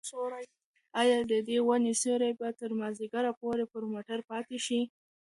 ایا 1.01 1.17
د 1.31 1.33
دې 1.47 1.57
ونې 1.65 1.93
سیوری 2.01 2.31
به 2.39 2.47
تر 2.59 2.71
مازدیګره 2.79 3.31
پورې 3.39 3.65
پر 3.71 3.83
موټر 3.93 4.19
پاتې 4.29 4.57
شي؟ 4.65 4.79